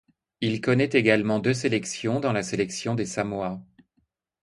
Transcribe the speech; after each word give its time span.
Il 0.39 0.61
connaît 0.61 0.89
également 0.93 1.37
deux 1.37 1.53
sélections 1.53 2.19
dans 2.19 2.33
la 2.33 2.41
sélection 2.41 2.95
des 2.95 3.05
Samoa. 3.05 3.61